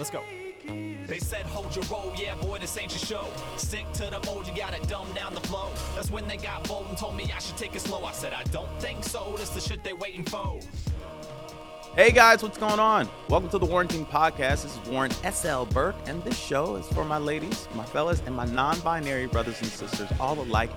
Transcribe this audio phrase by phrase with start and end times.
[0.00, 0.22] Let's go.
[1.06, 3.26] They said hold your roll, yeah boy, this ain't your show.
[3.58, 5.68] Stick to the mode, you gotta dumb down the flow.
[5.94, 8.02] That's when they got bold and told me I should take it slow.
[8.04, 10.58] I said I don't think so, this the shit they waiting for.
[11.96, 13.10] Hey guys, what's going on?
[13.28, 14.62] Welcome to the Warranting Podcast.
[14.62, 15.66] This is Warren S.L.
[15.66, 19.60] Burke, and this show is for my ladies, my fellas, and my non binary brothers
[19.60, 20.70] and sisters, all alike.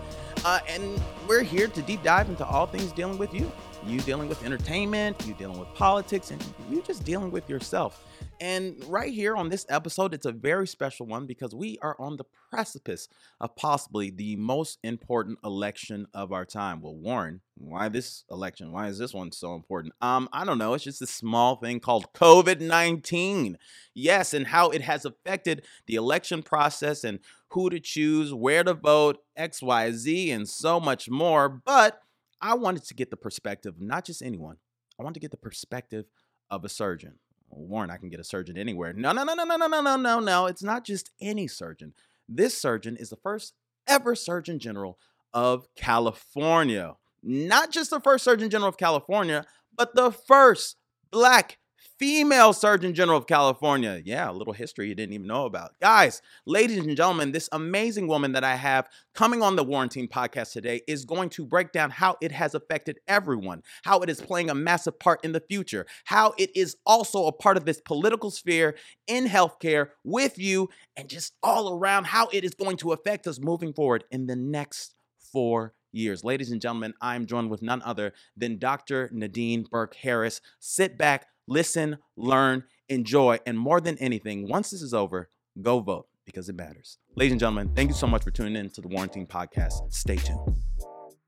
[0.43, 3.49] Uh, and we're here to deep dive into all things dealing with you.
[3.85, 8.05] You dealing with entertainment, you dealing with politics, and you just dealing with yourself.
[8.39, 12.17] And right here on this episode, it's a very special one because we are on
[12.17, 13.07] the precipice
[13.39, 16.81] of possibly the most important election of our time.
[16.81, 18.71] Well, Warren, why this election?
[18.71, 19.93] Why is this one so important?
[20.01, 20.73] Um, I don't know.
[20.73, 23.57] It's just a small thing called COVID 19.
[23.93, 28.73] Yes, and how it has affected the election process and who to choose, where to
[28.73, 31.49] vote, X, Y, Z, and so much more.
[31.49, 32.01] But
[32.43, 34.57] I wanted to get the perspective, not just anyone,
[34.99, 36.05] I wanted to get the perspective
[36.51, 37.19] of a surgeon.
[37.49, 38.93] Warren, I can get a surgeon anywhere.
[38.93, 40.45] No, no, no, no, no, no, no, no, no, no.
[40.47, 41.93] It's not just any surgeon.
[42.27, 43.53] This surgeon is the first
[43.87, 44.97] ever Surgeon General
[45.33, 46.95] of California.
[47.23, 50.75] Not just the first Surgeon General of California, but the first
[51.11, 51.59] black
[51.99, 54.01] female Surgeon General of California.
[54.03, 55.79] Yeah, a little history you didn't even know about.
[55.81, 60.51] Guys, ladies and gentlemen, this amazing woman that I have coming on the Warranting podcast
[60.51, 64.49] today is going to break down how it has affected everyone, how it is playing
[64.49, 68.31] a massive part in the future, how it is also a part of this political
[68.31, 68.75] sphere
[69.07, 73.39] in healthcare with you, and just all around how it is going to affect us
[73.39, 74.95] moving forward in the next
[75.31, 76.23] four years.
[76.23, 79.09] Ladies and gentlemen, I'm joined with none other than Dr.
[79.13, 80.41] Nadine Burke Harris.
[80.59, 85.29] Sit back, listen, learn, enjoy, and more than anything, once this is over,
[85.61, 86.97] go vote because it matters.
[87.15, 89.91] Ladies and gentlemen, thank you so much for tuning in to the Warranting Podcast.
[89.93, 90.63] Stay tuned.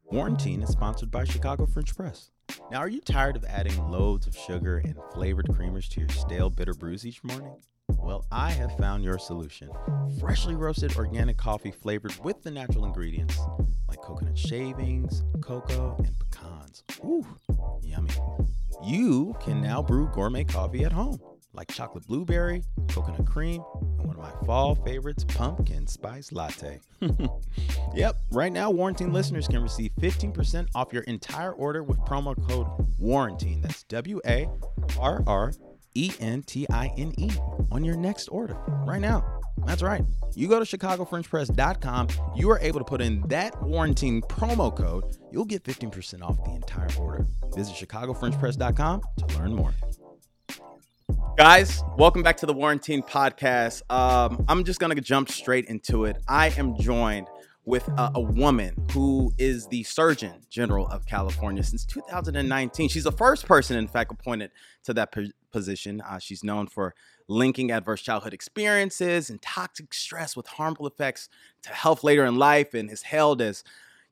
[0.06, 2.32] Warranting is sponsored by Chicago French Press.
[2.72, 6.50] Now, are you tired of adding loads of sugar and flavored creamers to your stale,
[6.50, 7.56] bitter brews each morning?
[7.90, 9.70] Well, I have found your solution.
[10.20, 13.40] Freshly roasted organic coffee flavored with the natural ingredients
[13.88, 16.84] like coconut shavings, cocoa, and pecans.
[17.04, 17.25] Ooh,
[17.81, 18.12] yummy.
[18.85, 21.19] You can now brew gourmet coffee at home,
[21.53, 23.63] like chocolate blueberry, coconut cream,
[23.97, 26.79] and one of my fall favorites, pumpkin spice latte.
[27.95, 32.68] yep, right now, Warranting listeners can receive 15% off your entire order with promo code
[33.00, 33.63] WARRANTINE.
[33.63, 34.47] That's W A
[35.00, 35.51] R R
[35.95, 37.31] E N T I N E
[37.72, 39.41] on your next order right now.
[39.64, 40.04] That's right.
[40.36, 45.18] You go to ChicagoFrenchPress.com, you are able to put in that warranting promo code.
[45.32, 47.26] You'll get 15% off the entire order.
[47.56, 49.74] Visit ChicagoFrenchPress.com to learn more.
[51.38, 53.82] Guys, welcome back to the Warranting Podcast.
[53.90, 56.18] Um, I'm just going to jump straight into it.
[56.28, 57.28] I am joined
[57.66, 62.90] with a, a, woman who is the Surgeon General of California since 2019.
[62.90, 64.52] She's the first person, in fact, appointed
[64.84, 66.00] to that po- position.
[66.02, 66.94] Uh, she's known for
[67.28, 71.30] linking adverse childhood experiences and toxic stress with harmful effects
[71.63, 73.63] to health later in life and is hailed as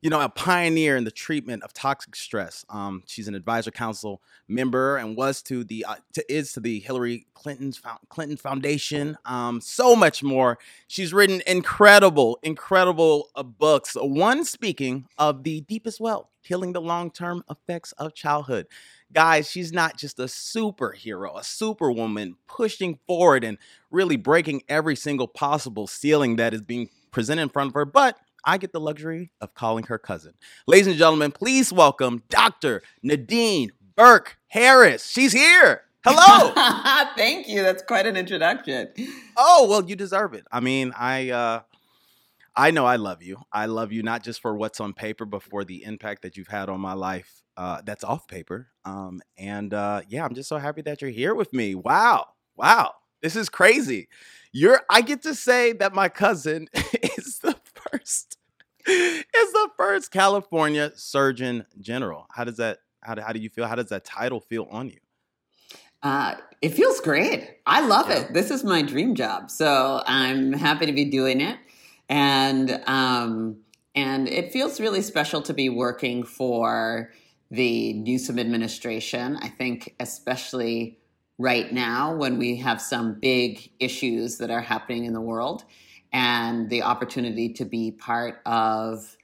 [0.04, 2.62] you know, a pioneer in the treatment of toxic stress.
[2.68, 6.78] Um, she's an advisor council member and was to the uh, to, is to the
[6.80, 7.80] Hillary Clinton's
[8.10, 9.16] Clinton Foundation.
[9.24, 10.58] Um, so much more.
[10.88, 13.96] She's written incredible, incredible uh, books.
[13.98, 18.66] One speaking of the deepest well, healing the long term effects of childhood.
[19.14, 23.58] Guys, she's not just a superhero, a superwoman pushing forward and
[23.92, 28.18] really breaking every single possible ceiling that is being presented in front of her, but
[28.44, 30.34] I get the luxury of calling her cousin.
[30.66, 32.82] Ladies and gentlemen, please welcome Dr.
[33.04, 35.06] Nadine Burke Harris.
[35.06, 35.82] She's here.
[36.04, 36.52] Hello.
[37.16, 37.62] Thank you.
[37.62, 38.88] That's quite an introduction.
[39.36, 40.44] Oh, well, you deserve it.
[40.50, 41.60] I mean, I uh
[42.56, 43.38] I know I love you.
[43.52, 46.48] I love you not just for what's on paper, but for the impact that you've
[46.48, 48.68] had on my life uh, that's off paper.
[48.84, 51.74] Um, and uh, yeah, I'm just so happy that you're here with me.
[51.74, 52.28] Wow.
[52.56, 52.94] Wow.
[53.22, 54.08] This is crazy.
[54.52, 58.38] You're I get to say that my cousin is the first
[58.86, 62.26] is the first California Surgeon General.
[62.30, 63.66] How does that how do, how do you feel?
[63.66, 64.98] How does that title feel on you?
[66.02, 67.48] Uh, it feels great.
[67.66, 68.20] I love yeah.
[68.20, 68.34] it.
[68.34, 71.56] This is my dream job, so I'm happy to be doing it,
[72.08, 73.58] and um,
[73.94, 77.12] and it feels really special to be working for
[77.50, 79.36] the Newsom administration.
[79.40, 80.98] I think, especially
[81.38, 85.64] right now, when we have some big issues that are happening in the world,
[86.12, 89.16] and the opportunity to be part of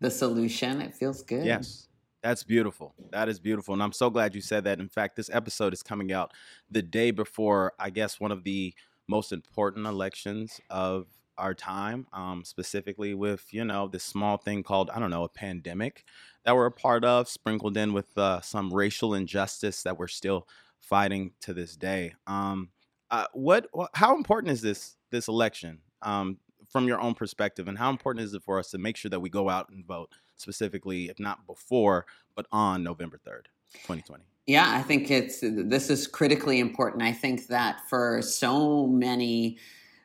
[0.00, 1.44] the solution, it feels good.
[1.44, 1.86] Yes.
[2.22, 2.94] That's beautiful.
[3.12, 3.72] That is beautiful.
[3.72, 4.78] And I'm so glad you said that.
[4.78, 6.32] In fact, this episode is coming out
[6.70, 8.74] the day before, I guess, one of the
[9.08, 11.06] most important elections of
[11.40, 15.28] our time, um, specifically with, you know, this small thing called, I don't know, a
[15.28, 16.04] pandemic
[16.44, 20.46] that we're a part of, sprinkled in with uh, some racial injustice that we're still
[20.80, 22.14] fighting to this day.
[22.26, 22.70] Um,
[23.10, 23.66] Uh, what?
[23.94, 26.38] How important is this this election um,
[26.72, 29.22] from your own perspective, and how important is it for us to make sure that
[29.22, 32.06] we go out and vote specifically, if not before,
[32.36, 33.48] but on November third,
[33.86, 34.24] twenty twenty?
[34.46, 37.02] Yeah, I think it's this is critically important.
[37.02, 39.58] I think that for so many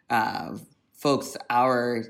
[0.09, 0.57] uh,
[1.05, 2.03] folks, our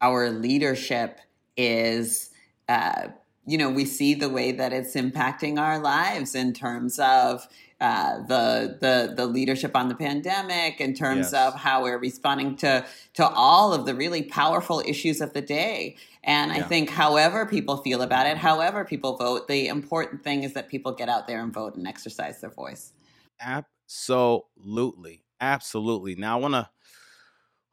[0.00, 1.20] our leadership
[1.56, 2.30] is.
[2.68, 3.08] Uh,
[3.44, 7.46] you know, we see the way that it's impacting our lives in terms of
[7.80, 11.34] uh, the the the leadership on the pandemic, in terms yes.
[11.34, 12.84] of how we're responding to
[13.14, 15.96] to all of the really powerful issues of the day.
[16.24, 16.58] And yeah.
[16.58, 20.68] I think, however people feel about it, however people vote, the important thing is that
[20.68, 22.92] people get out there and vote and exercise their voice.
[23.40, 26.14] Absolutely, absolutely.
[26.14, 26.68] Now I want to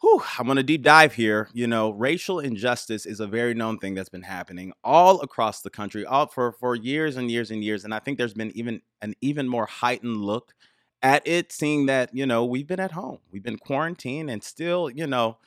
[0.01, 1.49] whew, I'm going to deep dive here.
[1.53, 5.69] You know, racial injustice is a very known thing that's been happening all across the
[5.69, 7.83] country, all for for years and years and years.
[7.85, 10.53] And I think there's been even an even more heightened look
[11.01, 14.89] at it, seeing that you know we've been at home, we've been quarantined, and still,
[14.89, 15.37] you know.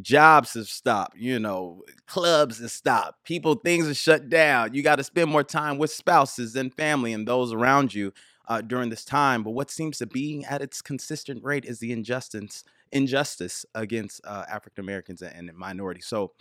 [0.00, 4.72] Jobs have stopped, you know, clubs have stopped, people, things are shut down.
[4.72, 8.12] You got to spend more time with spouses and family and those around you
[8.48, 9.42] uh, during this time.
[9.42, 14.44] But what seems to be at its consistent rate is the injustice injustice against uh,
[14.48, 16.06] African Americans and minorities.
[16.06, 16.32] So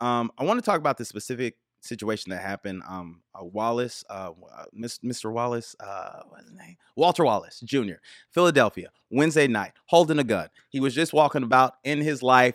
[0.00, 2.82] um, I want to talk about the specific situation that happened.
[2.88, 5.32] Um, uh, Wallace, uh, uh Mr.
[5.32, 6.76] Wallace, uh, what's his name?
[6.96, 7.94] Walter Wallace Jr.,
[8.30, 10.48] Philadelphia, Wednesday night, holding a gun.
[10.70, 12.54] He was just walking about in his life.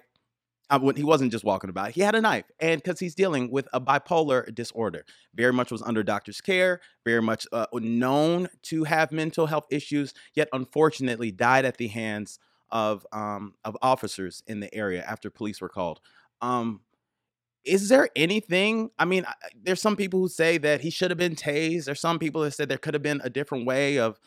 [0.71, 2.45] Uh, he wasn't just walking about, he had a knife.
[2.59, 5.03] And because he's dealing with a bipolar disorder,
[5.33, 10.13] very much was under doctor's care, very much uh, known to have mental health issues,
[10.36, 12.38] yet unfortunately died at the hands
[12.71, 16.00] of um, of officers in the area after police were called.
[16.42, 16.81] Um,
[17.66, 18.89] is there anything?
[18.98, 19.25] I mean,
[19.62, 21.86] there's some people who say that he should have been tased.
[21.86, 24.19] There's some people that said there could have been a different way of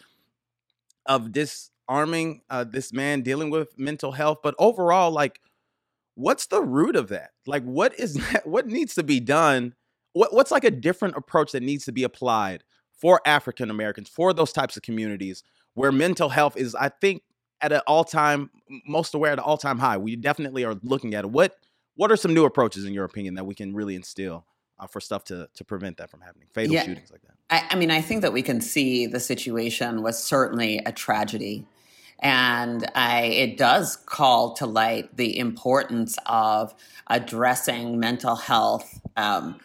[1.06, 4.38] of disarming uh, this man dealing with mental health.
[4.42, 5.40] But overall, like,
[6.14, 7.30] what's the root of that?
[7.46, 8.46] Like, what is that?
[8.46, 9.74] What needs to be done?
[10.12, 14.32] What, what's like a different approach that needs to be applied for African Americans, for
[14.32, 15.42] those types of communities
[15.74, 17.22] where mental health is, I think,
[17.62, 18.50] at an all time,
[18.86, 19.96] most aware at an all time high.
[19.96, 21.30] We definitely are looking at it.
[21.30, 21.56] What
[21.94, 24.44] what are some new approaches in your opinion that we can really instill
[24.78, 26.84] uh, for stuff to to prevent that from happening, fatal yeah.
[26.84, 27.32] shootings like that?
[27.48, 31.66] I, I mean, I think that we can see the situation was certainly a tragedy
[32.22, 36.72] and I, it does call to light the importance of
[37.08, 39.58] addressing mental health um,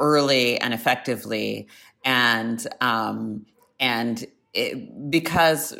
[0.00, 1.68] early and effectively,
[2.04, 3.46] and um,
[3.78, 5.76] and it, because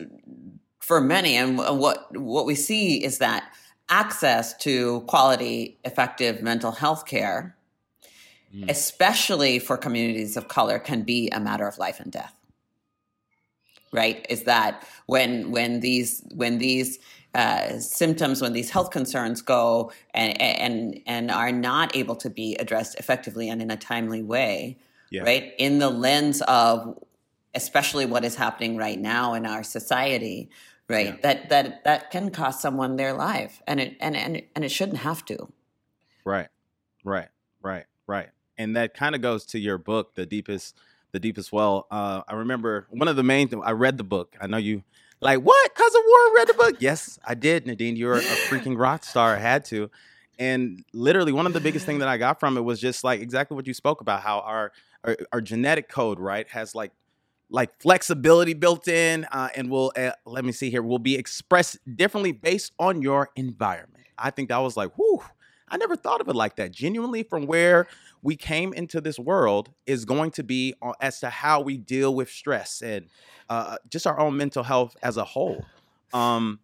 [0.83, 3.45] for many, and what what we see is that
[3.89, 7.57] access to quality, effective mental health care,
[8.53, 8.69] mm.
[8.69, 12.35] especially for communities of color, can be a matter of life and death.
[13.93, 14.27] Right?
[14.29, 16.99] Is that when when these when these
[17.33, 22.57] uh, symptoms, when these health concerns go and and and are not able to be
[22.57, 24.79] addressed effectively and in a timely way,
[25.13, 25.23] yeah.
[25.23, 25.53] right?
[25.59, 26.99] In the lens of
[27.55, 30.51] especially what is happening right now in our society,
[30.93, 31.07] right?
[31.07, 31.17] Yeah.
[31.23, 34.99] That that that can cost someone their life, and it and and and it shouldn't
[34.99, 35.49] have to.
[36.25, 36.49] Right,
[37.05, 37.29] right,
[37.63, 38.29] right, right.
[38.59, 40.77] And that kind of goes to your book, the deepest,
[41.11, 41.87] the deepest well.
[41.91, 43.63] Uh, I remember one of the main things.
[43.65, 44.37] I read the book.
[44.41, 44.85] I know you
[45.21, 45.75] like what?
[45.75, 46.77] Cousin Warren read the book.
[46.79, 47.67] Yes, I did.
[47.67, 49.37] Nadine, you're a freaking rock star.
[49.37, 49.91] I had to.
[50.39, 53.21] And literally, one of the biggest thing that I got from it was just like
[53.21, 54.23] exactly what you spoke about.
[54.23, 54.73] How our
[55.05, 56.93] our, our genetic code, right, has like
[57.53, 61.79] like flexibility built in uh, and will uh, let me see here will be expressed
[61.97, 64.05] differently based on your environment.
[64.19, 65.23] I think that was like whew
[65.73, 66.71] i never thought of it like that.
[66.71, 67.87] Genuinely from where
[68.21, 72.15] we came into this world is going to be uh, as to how we deal
[72.15, 73.07] with stress and
[73.49, 75.65] uh, just our own mental health as a whole.
[76.13, 76.61] Um,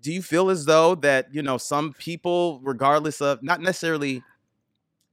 [0.00, 4.22] do you feel as though that you know some people regardless of not necessarily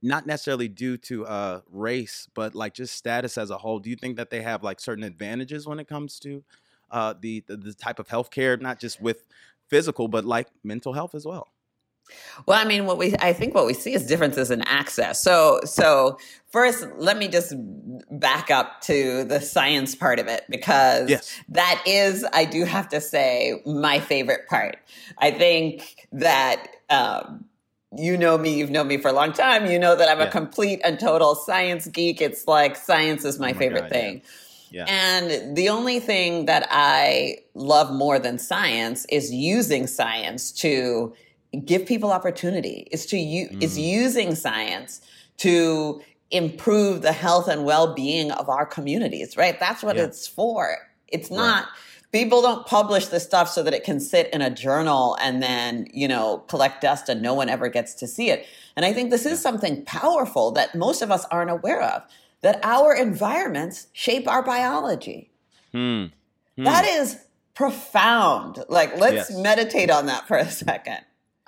[0.02, 3.96] not necessarily due to uh race but like just status as a whole do you
[3.96, 6.42] think that they have like certain advantages when it comes to
[6.90, 9.24] uh the the, the type of healthcare not just with
[9.68, 11.48] physical but like mental health as well
[12.46, 15.22] well, I mean, what we I think what we see is differences in access.
[15.22, 16.18] So, so
[16.50, 17.54] first, let me just
[18.10, 21.38] back up to the science part of it because yes.
[21.50, 24.78] that is, I do have to say, my favorite part.
[25.18, 27.44] I think that um,
[27.96, 29.66] you know me, you've known me for a long time.
[29.70, 30.26] You know that I'm yeah.
[30.26, 32.20] a complete and total science geek.
[32.20, 34.22] It's like science is my, oh my favorite God, thing.
[34.70, 34.84] Yeah.
[34.86, 41.14] And the only thing that I love more than science is using science to
[41.64, 42.86] give people opportunity.
[42.90, 43.62] Is to u- mm.
[43.62, 45.00] is using science
[45.38, 49.58] to improve the health and well-being of our communities, right?
[49.58, 50.04] That's what yeah.
[50.04, 50.76] it's for.
[51.06, 51.72] It's not right.
[52.12, 55.86] People don't publish this stuff so that it can sit in a journal and then
[55.92, 58.46] you know collect dust and no one ever gets to see it
[58.76, 62.02] and i think this is something powerful that most of us aren't aware of
[62.40, 65.30] that our environments shape our biology
[65.72, 66.06] Hmm.
[66.56, 67.18] that is
[67.54, 69.38] profound like let's Yes.
[69.38, 71.00] meditate on that for a second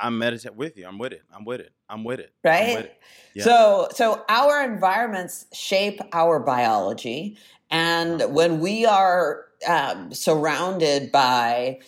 [0.03, 0.87] I'm meditating with you.
[0.89, 1.21] I'm with it.
[1.31, 1.73] I'm with it.
[1.87, 2.33] I'm with it.
[2.43, 3.01] right with it.
[3.35, 3.45] Yeah.
[3.45, 7.37] so so our environments shape our biology
[7.71, 11.79] and when we are um, surrounded by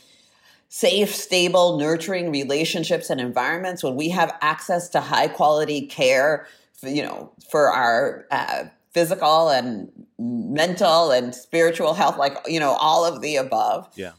[0.69, 6.88] safe stable nurturing relationships and environments when we have access to high quality care for,
[6.88, 13.05] you know for our uh, physical and mental and spiritual health like you know all
[13.05, 14.12] of the above Yeah.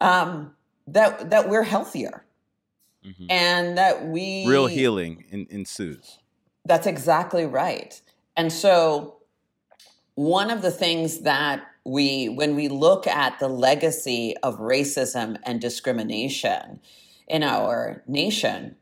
[0.00, 0.54] um,
[0.88, 2.24] that that we're healthier
[3.06, 3.26] Mhm.
[3.30, 6.18] and that we Real healing en- ensues.
[6.66, 7.98] that's exactly right.
[8.36, 9.16] And so,
[10.16, 15.60] one of the things that we, when we look at the legacy of racism and
[15.60, 16.80] discrimination
[17.26, 18.76] in our nation,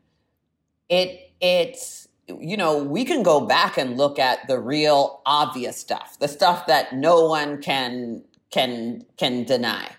[0.89, 6.17] it, it's, you know, we can go back and look at the real obvious stuff,
[6.19, 9.89] the stuff that no one can, can, can deny.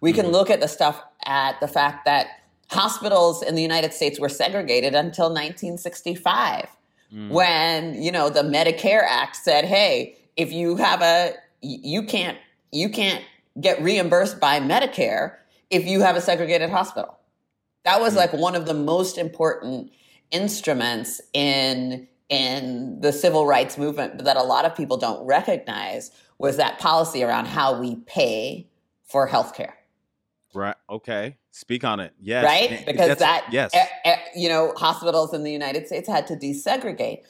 [0.00, 0.32] We can Mhm.
[0.32, 2.26] look at the stuff at the fact that
[2.70, 6.68] hospitals in the United States were segregated until 1965
[7.12, 7.30] Mm.
[7.30, 12.38] when you know the Medicare Act said, "Hey, if you have a you can't
[12.74, 13.24] you can't
[13.60, 15.36] get reimbursed by Medicare
[15.70, 17.16] if you have a segregated hospital."
[17.84, 19.92] That was like one of the most important
[20.30, 26.56] instruments in in the civil rights movement that a lot of people don't recognize was
[26.56, 28.66] that policy around how we pay
[29.04, 29.74] for healthcare
[30.54, 30.76] Right.
[30.88, 31.36] Okay.
[31.50, 32.12] Speak on it.
[32.20, 32.44] Yes.
[32.44, 32.86] right?
[32.86, 33.72] Because that's- that, Yes.
[33.74, 37.22] eh, eh, you know, hospitals in the United States had to desegregate.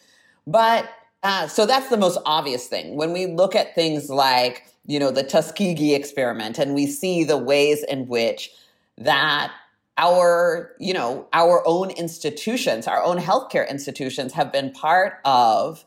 [0.46, 0.88] But
[1.22, 2.96] uh, so that's the most obvious thing.
[2.96, 7.38] When we look at things like, you know, the Tuskegee experiment and we see the
[7.38, 8.50] ways in which
[8.98, 9.52] that
[9.96, 15.84] our, you know, our own institutions, our own healthcare institutions have been part of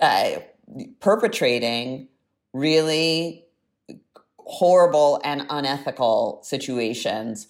[0.00, 0.32] uh,
[1.00, 2.08] perpetrating
[2.52, 3.44] really
[4.38, 7.48] horrible and unethical situations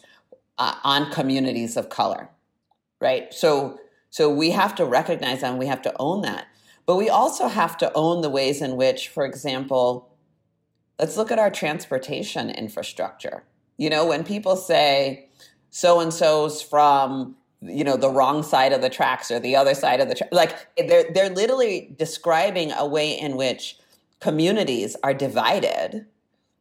[0.58, 2.30] uh, on communities of color
[3.00, 3.32] right?
[3.32, 3.78] So
[4.10, 6.46] so we have to recognize that and we have to own that.
[6.86, 10.10] But we also have to own the ways in which for example
[10.98, 13.44] let's look at our transportation infrastructure
[13.76, 15.28] you know when people say
[15.70, 19.74] so and so's from you know the wrong side of the tracks or the other
[19.74, 23.76] side of the tra- like they're they're literally describing a way in which
[24.20, 26.06] communities are divided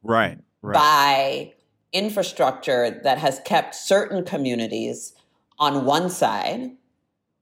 [0.04, 0.40] right.
[0.62, 0.74] Right.
[0.74, 1.54] by
[1.94, 5.14] infrastructure that has kept certain communities
[5.58, 6.72] on one side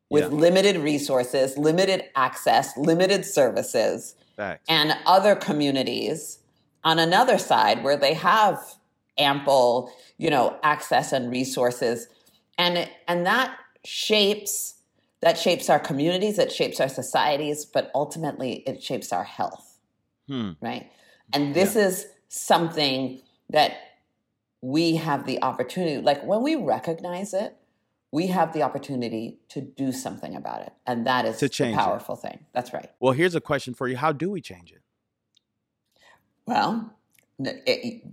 [0.09, 0.37] with Yeah.
[0.37, 4.63] limited resources, limited access, limited services, Facts.
[4.69, 6.39] and other communities
[6.83, 8.59] on another side where they have
[9.17, 12.07] ample, you know, access and resources.
[12.57, 14.75] And and that shapes
[15.21, 19.69] that shapes our communities, it shapes our societies, but ultimately it shapes our health
[20.27, 20.51] Hmm.
[20.61, 20.89] right?
[21.33, 23.73] And this is something that
[24.61, 27.57] we have the opportunity, like when we recognize it,
[28.11, 30.71] we have the opportunity to do something about it.
[30.85, 31.83] And that is To change a it.
[31.83, 32.45] powerful thing.
[32.53, 32.89] That's right.
[33.01, 33.97] Well, here's a question for you.
[33.97, 34.82] How do we change it?
[36.45, 36.93] Well,
[37.39, 38.03] it,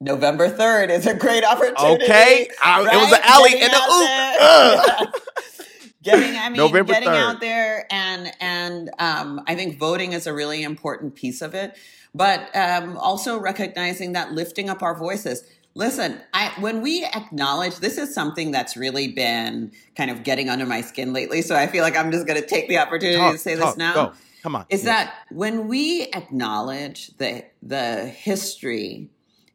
[0.00, 2.04] November 3rd is a great opportunity.
[2.04, 2.48] Okay.
[2.62, 3.20] I- it was right?
[3.20, 5.14] an alley Getting and out oop.
[6.02, 7.34] getting I mean November getting 3rd.
[7.34, 11.76] out there and and um, I think voting is a really important piece of it.
[12.14, 15.44] But um, also recognizing that lifting up our voices.
[15.74, 20.64] Listen, I when we acknowledge this is something that's really been kind of getting under
[20.64, 21.42] my skin lately.
[21.42, 23.70] So I feel like I'm just going to take the opportunity Talk, to say talk,
[23.74, 24.12] this now Go.
[24.46, 24.66] Come on.
[24.68, 24.92] is Yeah.
[25.06, 29.10] that when we acknowledge the the history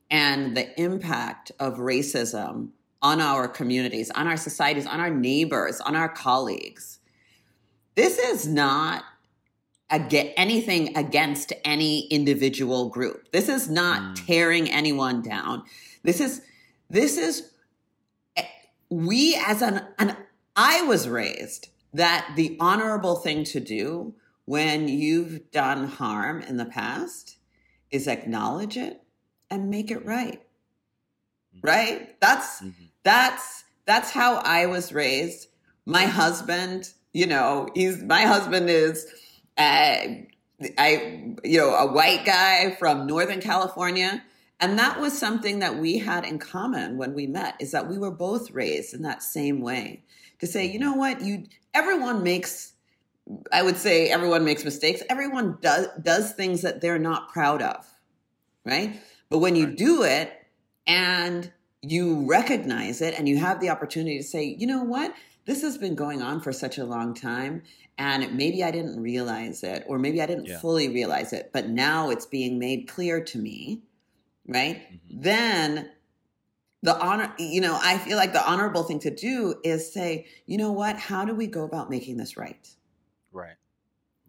[0.10, 2.72] and the impact of racism
[3.02, 7.00] on our communities, on our societies, on our neighbors, on our colleagues,
[7.96, 9.06] this is not
[9.90, 13.32] aga anything against any individual group.
[13.32, 14.26] This is not Mm.
[14.28, 15.64] tearing anyone down.
[16.04, 16.42] This is
[16.90, 17.50] this is
[18.36, 18.44] eh,
[18.90, 20.18] we as an, an
[20.58, 24.16] I was raised that the honorable thing to do
[24.52, 27.38] when you've done harm in the past
[27.90, 29.02] is acknowledge it
[29.50, 30.42] and make it right.
[31.64, 32.20] Right?
[32.20, 32.74] That's Mhm.
[33.04, 35.48] that's that's how I was raised.
[35.86, 39.08] My husband, you know, he's my husband is
[39.58, 40.04] uh,
[40.78, 44.22] I you know, a white guy from Northern California.
[44.60, 47.98] And that was something that we had in common when we met is that we
[47.98, 50.04] were both raised in that same way
[50.40, 52.71] to say, you know what, you everyone makes
[53.52, 55.02] I would say everyone makes mistakes.
[55.10, 57.86] Everyone does does things that they're not proud of.
[58.66, 59.00] Right?
[59.30, 60.32] But when you do it
[60.86, 65.14] and you recognize it and you have the opportunity to say, you know what?
[65.46, 67.64] This has been going on for such a long time
[67.98, 70.60] and maybe I didn't realize it or maybe I didn't Yeah.
[70.60, 73.82] fully realize it, but now it's being made clear to me,
[74.48, 74.82] right?
[74.92, 75.00] Mhm.
[75.24, 75.90] Then
[76.84, 80.58] the honor, you know, I feel like the honorable thing to do is say, you
[80.58, 80.98] know what?
[80.98, 82.68] How do we go about making this right?
[83.32, 83.56] Right.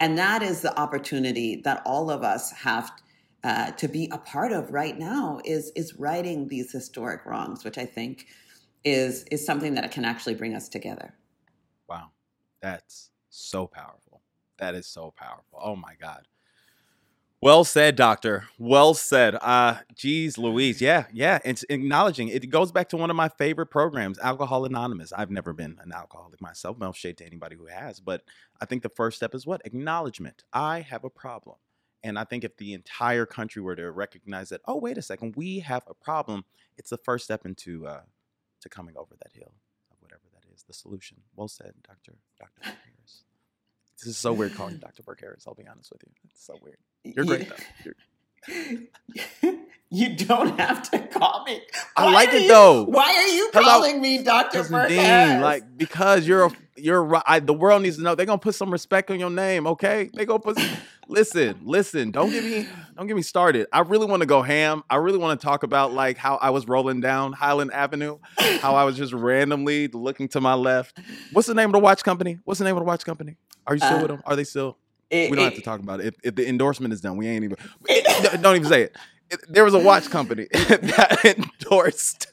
[0.01, 2.91] And that is the opportunity that all of us have
[3.45, 7.79] uh, to be a part of right now is is righting these historic wrongs, which
[7.79, 8.27] I think
[8.85, 11.15] is is something that can actually bring us together.
[11.89, 12.11] Wow.
[12.61, 14.23] That's so powerful.
[14.59, 15.59] That is so powerful.
[15.61, 16.27] Oh my God.
[17.43, 18.45] Well said, doctor.
[18.57, 19.35] Well said.
[19.35, 20.81] Uh geez Louise.
[20.81, 21.41] Yeah, yeah.
[21.45, 25.13] It's acknowledging it goes back to one of my favorite programs, Alcohol Anonymous.
[25.13, 26.79] I've never been an alcoholic myself.
[26.79, 28.23] No shade to anybody who has, but
[28.61, 29.61] I think the first step is what?
[29.65, 30.45] Acknowledgement.
[30.53, 31.57] I have a problem.
[32.05, 35.35] And I think if the entire country were to recognize that, oh, wait a second,
[35.37, 36.45] we have a problem,
[36.77, 38.03] it's the first step into uh
[38.61, 39.53] to coming over that hill
[39.91, 41.17] of whatever that is, the solution.
[41.35, 42.15] Well said, Dr.
[42.39, 42.61] Dr.
[42.63, 43.25] Burke Harris.
[43.99, 45.03] This is so weird calling Dr.
[45.03, 46.13] Burke Harris, I'll be honest with you.
[46.31, 46.79] It's so weird.
[47.05, 47.49] You're great
[48.49, 48.53] though.
[49.91, 51.61] You're- don't have to call me.
[51.97, 52.85] I like it you- though.
[52.85, 54.49] Why are you 'Cause I- calling me Dr.
[54.53, 55.43] Because Burke Nadine, Harris?
[55.43, 57.23] like because you're a, you're right.
[57.27, 58.15] I, the world needs to know.
[58.15, 60.09] They're gonna put some respect on your name, okay?
[60.15, 60.59] They gonna put.
[61.09, 62.11] listen, listen.
[62.11, 62.67] Don't get me
[62.97, 63.67] don't get me started.
[63.71, 64.83] I really want to go ham.
[64.89, 68.19] I really want to talk about like how I was rolling down Highland Avenue,
[68.61, 70.99] how I was just randomly looking to my left.
[71.35, 72.39] What's the name of the watch company?
[72.45, 73.37] What's the name of the watch company?
[73.67, 74.23] Are you still Uh, with them?
[74.25, 74.79] Are they still?
[75.13, 76.07] It- We don't have to talk about it.
[76.07, 77.57] If, if the endorsement is done, we ain't even.
[78.41, 78.97] don't even say it.
[79.31, 82.27] It- There was a watch company that endorsed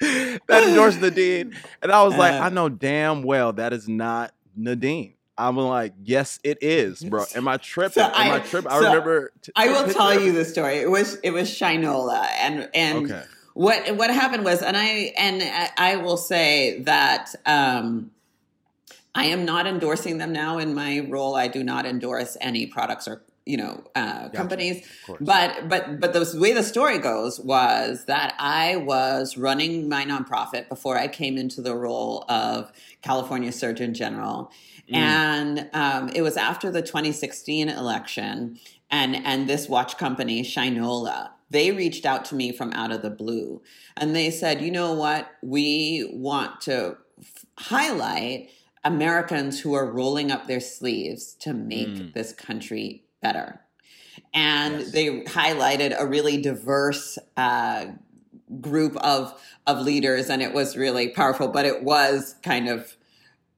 [0.00, 2.44] that endorsed Nadine, and I was like, Uh.
[2.44, 5.14] I know damn well that is not Nadine.
[5.36, 7.24] I'm like, yes, it is, bro.
[7.34, 7.94] Am I tripping?
[7.94, 8.70] So Am I, I- tripping?
[8.70, 9.32] I remember.
[9.42, 10.76] t- I will picture tell you the story.
[10.78, 13.22] It was it was Shinola, and and Okay.
[13.54, 18.10] what what happened was, and I and I, I will say that um,
[19.14, 21.34] I am not endorsing them now in my role.
[21.36, 24.86] I do not endorse any products or you know uh, companies.
[25.20, 30.68] But but but the way the story goes was that I was running my nonprofit
[30.68, 32.72] before I came into the role of
[33.02, 34.50] California Surgeon General,
[34.90, 34.96] Mm.
[34.96, 38.58] and um, it was after the 2016 election,
[38.90, 41.30] and and this watch company Shinola.
[41.50, 43.62] They reached out to me from out of the blue
[43.96, 45.30] and they said, you know what?
[45.40, 48.50] We want to f- highlight
[48.84, 52.12] Americans who are rolling up their sleeves to make Mm.
[52.14, 53.60] this country better.
[54.32, 54.92] And Yes.
[54.92, 57.86] they highlighted a really diverse uh,
[58.60, 61.48] group of of leaders, and it was really powerful.
[61.48, 62.96] But it was kind of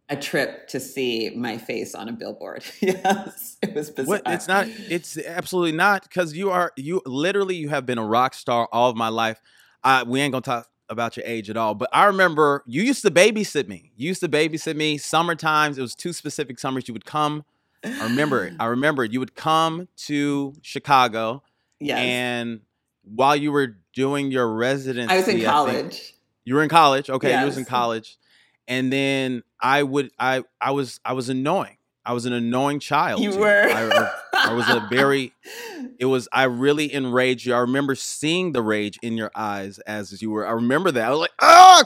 [0.09, 2.63] a trip to see my face on a billboard.
[2.81, 4.21] yes, it was bizarre.
[4.25, 4.33] What?
[4.33, 4.69] It's not.
[4.69, 8.89] It's absolutely not because you are you literally you have been a rock star all
[8.89, 9.41] of my life.
[9.83, 13.03] I, we ain't gonna talk about your age at all, but I remember you used
[13.03, 13.93] to babysit me.
[13.97, 14.99] You used to babysit me.
[14.99, 15.79] Summer times.
[15.79, 16.87] It was two specific summers.
[16.89, 17.45] You would come.
[17.85, 18.55] I remember it.
[18.61, 19.13] I remember it.
[19.13, 21.43] You would come to Chicago,
[21.79, 22.61] Yes, and
[23.05, 26.15] while you were doing your residency, I was in college.
[26.45, 27.11] you were in college.
[27.11, 28.17] Okay, you was in college.
[28.69, 31.76] And then I would I I was I was annoying.
[32.07, 33.21] I was an annoying child.
[33.21, 33.65] You were.
[33.69, 35.33] I, I was a very
[35.99, 37.55] it was I really enraged you.
[37.55, 41.05] I remember seeing the rage in your eyes as you were I remember that.
[41.05, 41.83] I was like, ah,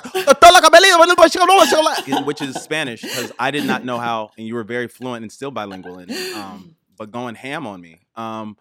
[2.24, 5.32] which is Spanish because I did not know how and you were very fluent and
[5.32, 6.36] still bilingual in it.
[6.36, 8.00] Um, but going ham on me.
[8.14, 8.56] Um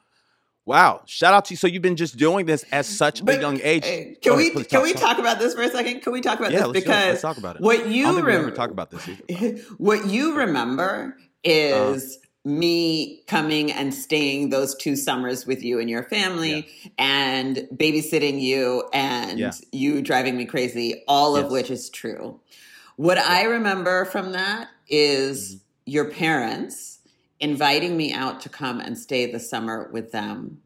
[0.65, 1.01] Wow!
[1.07, 1.57] Shout out to you.
[1.57, 3.83] So you've been just doing this at such But, a young age.
[3.85, 5.01] hey, can we ahead, please can we talk.
[5.01, 6.01] talk about this for a second?
[6.01, 7.63] Can we talk about Yeah, this let's, because let's talk about it.
[7.63, 9.57] what you don't think we ever rem- talk about this either.
[9.79, 16.03] what you remember is me coming and staying those two summers with you and your
[16.03, 19.51] family and babysitting you and Yeah.
[19.71, 22.39] you driving me crazy, all of which is true.
[22.95, 25.91] What I remember from that is Mm-hmm.
[25.91, 26.99] your parents
[27.39, 30.61] inviting me out to come and stay the summer with them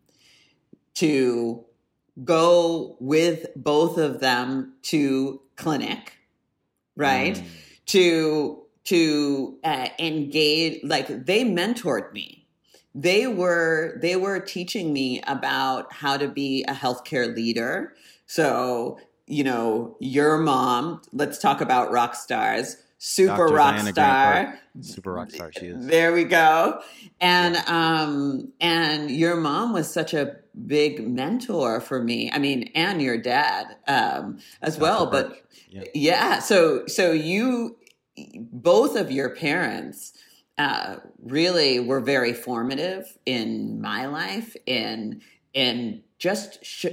[0.96, 1.66] to
[2.24, 6.14] go with both of them to clinic
[6.96, 7.46] right Mm.
[7.88, 12.44] to to uh, engage like they mentored me
[12.96, 17.94] they were they were teaching me about how to be a healthcare leader
[18.26, 23.54] so you know your mom let's talk about rock stars super Dr.
[23.54, 25.86] rock Diana star Super rock star she is.
[25.86, 26.82] there we go
[27.20, 33.02] and um and your mom was such a big mentor for me i mean and
[33.02, 35.30] your dad um as well Dr.
[35.30, 35.84] but yeah.
[35.94, 37.76] yeah so so you
[38.16, 40.14] both of your parents
[40.58, 45.22] uh, really were very formative in my life in
[45.54, 46.86] in just sh-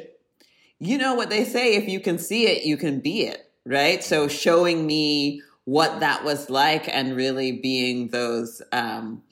[0.78, 4.02] you know what they say if you can see it, you can be it, right?
[4.02, 9.22] So showing me what that was like and really being those um,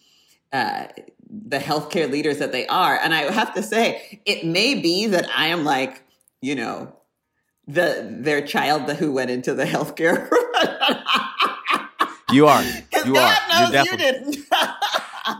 [0.52, 0.88] uh,
[1.30, 2.96] the healthcare leaders that they are.
[2.96, 6.02] And I have to say, it may be that I am like,
[6.40, 6.94] you know,
[7.66, 10.28] the their child who went into the healthcare.
[12.32, 12.62] you are.
[13.04, 13.60] You God are.
[13.60, 14.32] knows you definitely.
[14.32, 14.46] didn't.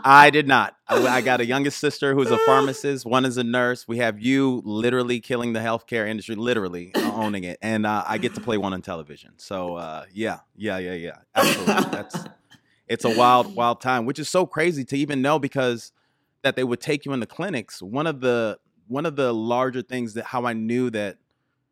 [0.05, 0.77] I did not.
[0.87, 3.07] I, I got a youngest sister who's a pharmacist.
[3.07, 3.89] One is a nurse.
[3.89, 8.35] We have you literally killing the healthcare industry, literally owning it, and uh, I get
[8.35, 9.33] to play one on television.
[9.39, 11.17] So uh, yeah, yeah, yeah, yeah.
[11.35, 11.91] Absolutely.
[11.91, 12.17] That's
[12.89, 15.93] it's a wild, wild time, which is so crazy to even know because
[16.43, 17.83] that they would take you in the clinics.
[17.83, 21.19] One of the one of the larger things that how I knew that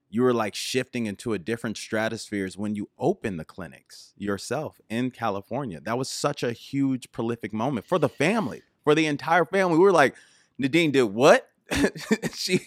[0.09, 4.81] you were like shifting into a different stratosphere is when you open the clinics yourself
[4.89, 5.81] in California.
[5.81, 9.79] That was such a huge, prolific moment for the family, for the entire family.
[9.79, 10.15] We were like,
[10.59, 11.49] Nadine did what?
[12.35, 12.61] she,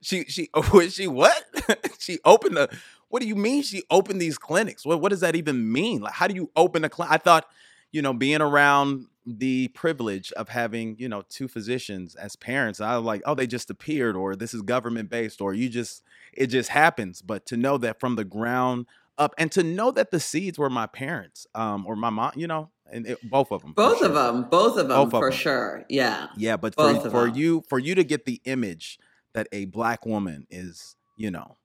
[0.00, 1.44] she, she, was she what?
[1.98, 2.68] she opened the.
[3.08, 4.84] What do you mean she opened these clinics?
[4.84, 6.00] What, what does that even mean?
[6.00, 7.12] Like, how do you open a clinic?
[7.12, 7.46] I thought,
[7.92, 12.96] you know, being around the privilege of having, you know, two physicians as parents, I
[12.96, 16.02] was like, oh, they just appeared, or this is government based, or you just,
[16.36, 17.22] it just happens.
[17.22, 18.86] But to know that from the ground
[19.18, 22.46] up, and to know that the seeds were my parents, um, or my mom, you
[22.46, 24.08] know, and it, both of them, both sure.
[24.08, 25.38] of them, both of them Both of for them.
[25.38, 25.84] sure.
[25.88, 26.28] Yeah.
[26.36, 27.36] Yeah, but Both for for them.
[27.36, 28.98] you for you to get the image
[29.32, 31.56] that a black woman is, you know,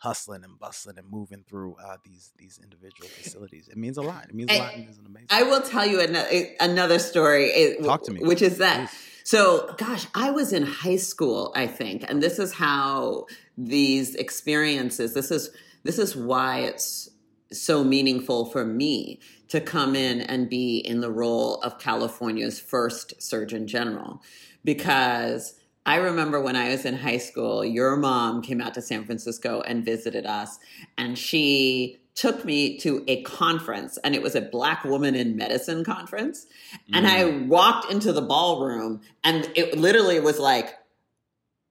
[0.00, 4.24] hustling and bustling and moving through uh, these these individual facilities, it means a lot.
[4.28, 4.74] It means a lot.
[4.74, 5.28] and It's an amazing.
[5.30, 7.44] I will tell you another, another story.
[7.46, 8.20] it- Talk to me.
[8.20, 8.88] Which is that.
[8.90, 8.98] Please.
[9.24, 15.14] So, gosh, I was in high school, I think, and this is how these experiences.
[15.14, 15.50] This is
[15.84, 17.08] this is why it's
[17.52, 23.20] so meaningful for me to come in and be in the role of California's first
[23.20, 24.22] Surgeon General,
[24.64, 25.54] because
[25.90, 29.60] I remember when I was in high school, your mom came out to San Francisco
[29.62, 30.60] and visited us,
[30.96, 35.82] and she took me to a conference, and it was a Black Woman in Medicine
[35.82, 36.46] conference.
[36.92, 37.48] And I Mm.
[37.48, 40.78] walked into the ballroom, and it literally was like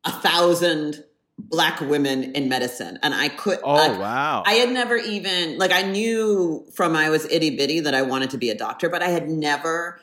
[0.04, 1.06] a thousand
[1.38, 3.00] Black women in medicine.
[3.02, 4.44] And I could, oh like, wow!
[4.46, 8.32] I had never even like I knew from I was itty bitty that I wanted
[8.32, 10.02] to be a doctor, but I had never.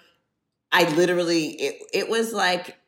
[0.72, 2.78] I literally it it was like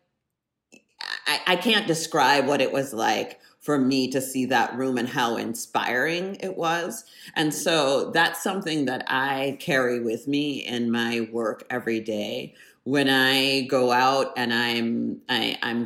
[1.29, 5.09] I, I can't describe what it was like for me to see that room and
[5.09, 7.05] how inspiring it was.
[7.37, 12.55] And so that's something that I carry with me in my work every day.
[12.85, 15.85] When I go out and I'm I, I'm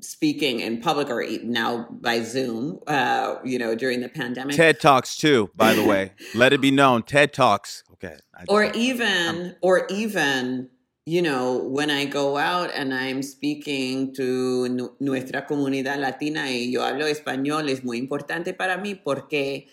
[0.00, 4.54] speaking in public or now by Zoom, uh, you know, during the pandemic.
[4.54, 6.12] TED Talks too, by the way.
[6.34, 7.82] Let it be known, TED Talks.
[7.94, 8.16] Okay.
[8.34, 10.68] I or even or even
[11.04, 14.68] you know when i go out and i'm speaking to
[15.00, 19.66] nuestra comunidad latina y yo hablo español es muy importante para mí porque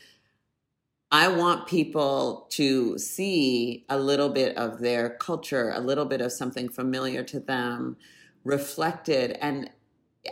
[1.11, 6.31] i want people to see a little bit of their culture a little bit of
[6.31, 7.95] something familiar to them
[8.43, 9.69] reflected and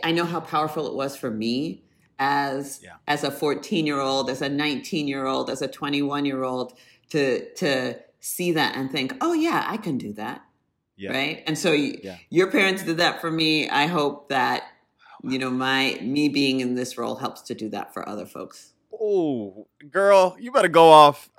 [0.02, 1.84] i know how powerful it was for me
[2.18, 2.94] as Yeah.
[3.06, 6.72] as a 14 year old as a 19 year old as a 21 year old
[7.10, 10.42] to to see that and think oh yeah i can do that
[10.98, 11.10] yeah.
[11.12, 12.16] right and so Yeah.
[12.28, 14.64] your parents did that for me i hope that
[15.22, 18.72] you know my me being in this role helps to do that for other folks
[19.00, 21.30] Oh, girl, you better go off.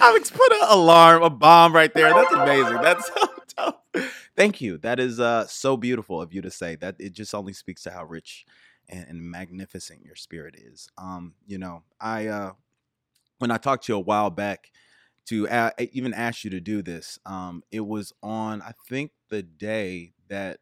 [0.00, 2.12] Alex put an alarm, a bomb right there.
[2.12, 2.82] That's amazing.
[2.82, 3.80] That's so dope.
[4.36, 4.78] Thank you.
[4.78, 6.96] That is uh, so beautiful of you to say that.
[6.98, 8.46] It just only speaks to how rich
[8.88, 10.88] and, and magnificent your spirit is.
[10.98, 12.52] Um, you know, I uh,
[13.38, 14.72] when I talked to you a while back
[15.26, 19.42] to a- even ask you to do this, um, it was on I think the
[19.42, 20.58] day that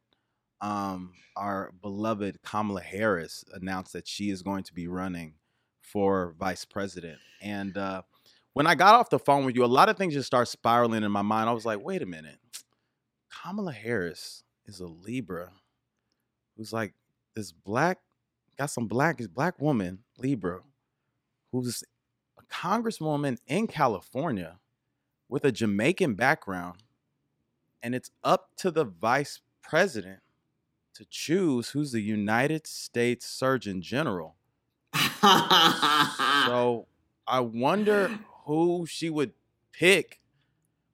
[0.60, 5.34] um, our beloved Kamala Harris announced that she is going to be running
[5.80, 7.18] for vice president.
[7.42, 8.02] And uh,
[8.52, 11.02] when I got off the phone with you, a lot of things just start spiraling
[11.02, 11.50] in my mind.
[11.50, 12.38] I was like, wait a minute.
[13.42, 15.50] Kamala Harris is a Libra
[16.56, 16.94] who's like
[17.34, 17.98] this black,
[18.58, 20.60] got some black, black woman, Libra,
[21.50, 21.82] who's
[22.52, 24.58] congresswoman in California
[25.28, 26.82] with a Jamaican background.
[27.82, 30.20] And it's up to the vice president
[30.94, 34.36] to choose who's the United States Surgeon General.
[35.22, 36.86] So
[37.26, 39.32] I wonder who she would
[39.72, 40.20] pick,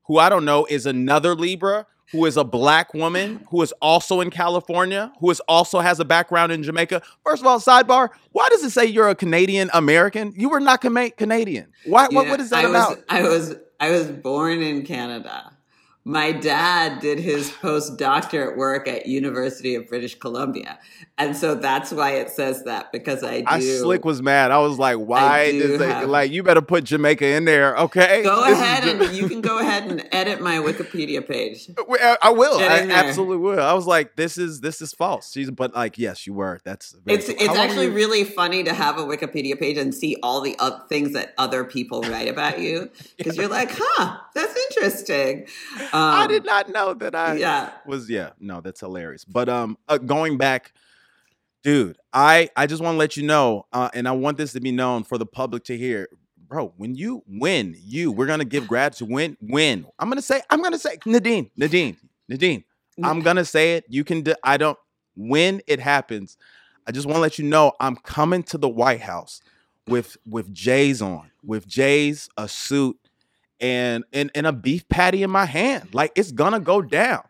[0.04, 4.20] who I don't know is another Libra, who is a black woman, who is also
[4.20, 7.02] in California, who is also has a background in Jamaica.
[7.24, 10.32] First of all, sidebar, why does it say you're a Canadian American?
[10.36, 11.66] You were not Canadian.
[11.84, 12.90] Why, You what, what is that I about?
[12.90, 15.52] was, i was i was born in canada
[16.08, 20.78] my dad did his postdoctorate work at University of British Columbia,
[21.18, 23.46] and so that's why it says that because I do.
[23.46, 24.50] I slick was mad.
[24.50, 28.22] I was like, why is it like you better put Jamaica in there, okay?
[28.22, 31.68] Go This ahead and you can go ahead and edit my Wikipedia page.
[32.22, 32.58] I will.
[32.58, 33.60] I absolutely will.
[33.60, 35.30] I was like, this is this is false.
[35.30, 36.58] She's but like, yes, you were.
[36.64, 37.34] That's It's cool.
[37.38, 40.56] it's How actually really funny to have a Wikipedia page and see all the
[40.88, 45.46] things that other people write about you because you're like, huh, that's interesting.
[45.92, 47.70] Um, I did not know that I Yeah.
[47.86, 49.24] was yeah no that's hilarious.
[49.24, 50.72] But um uh, going back
[51.62, 54.60] dude I I just want to let you know uh, and I want this to
[54.60, 56.08] be known for the public to hear.
[56.46, 60.62] Bro when you win you we're gonna give gratitude win win I'm gonna say I'm
[60.62, 62.64] gonna say Nadine Nadine Nadine
[63.02, 63.84] I'm gonna say it.
[63.88, 64.78] You can do, I don't
[65.14, 66.38] when it happens
[66.86, 69.42] I just want to let you know I'm coming to the White House
[69.86, 72.96] with with Jay's on with Jay's a suit
[73.60, 75.94] and and, and a beef patty in my hand.
[75.94, 77.22] Like it's gonna go down.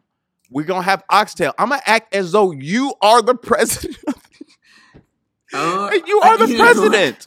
[0.51, 1.55] We're gonna have oxtail.
[1.59, 3.99] I'm gonna act as though you are the president.
[5.55, 7.25] Oh, you are the president.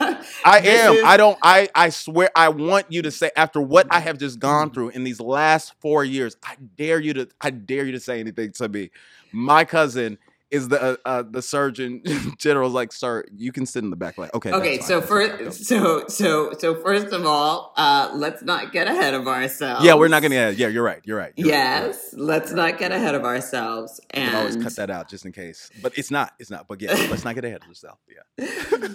[0.44, 1.04] I am.
[1.04, 1.38] I don't.
[1.42, 1.68] I.
[1.74, 2.30] I swear.
[2.34, 5.74] I want you to say after what I have just gone through in these last
[5.80, 6.36] four years.
[6.42, 7.28] I dare you to.
[7.40, 8.90] I dare you to say anything to me.
[9.32, 10.16] My cousin
[10.50, 12.02] is the uh, uh, the surgeon
[12.38, 14.18] general's like, sir, you can sit in the back.
[14.18, 14.52] Like, okay.
[14.52, 19.26] Okay, so first, so so so first of all, uh, let's not get ahead of
[19.28, 19.84] ourselves.
[19.84, 20.34] Yeah, we're not gonna.
[20.34, 21.00] Yeah, yeah, you're right.
[21.04, 21.32] You're right.
[21.36, 21.86] You're right, you're right.
[21.86, 24.00] Yes, let's not get ahead of ourselves.
[24.12, 25.70] Can always cut that out just in case.
[25.82, 26.32] But it's not.
[26.38, 26.66] It's not.
[26.68, 28.00] But yeah, let's not get ahead of ourselves.
[28.38, 28.88] Yeah.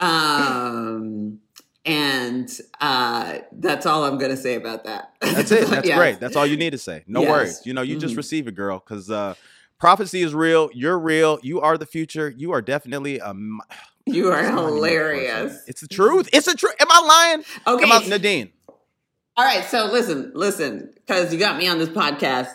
[0.00, 1.40] um,
[1.84, 2.48] and
[2.80, 5.12] uh, that's all I'm going to say about that.
[5.20, 5.66] That's it.
[5.68, 5.98] That's Yes.
[5.98, 6.20] great.
[6.20, 7.04] That's all you need to say.
[7.06, 7.30] No Yes.
[7.30, 7.60] worries.
[7.66, 8.18] You know, you just Mhm.
[8.18, 8.78] receive it, girl.
[8.78, 9.34] Because uh,
[9.78, 10.70] prophecy is real.
[10.72, 11.38] You're real.
[11.42, 12.28] You are the future.
[12.36, 13.32] You are definitely a.
[14.06, 15.64] You are It's not even a hilarious.
[15.66, 16.28] It's the truth.
[16.30, 16.74] It's the truth.
[16.78, 17.32] Am I
[17.66, 17.76] lying?
[17.78, 18.52] Okay, I, Nadine?
[18.68, 19.64] all right.
[19.64, 22.50] So listen, listen, because you got me on this podcast.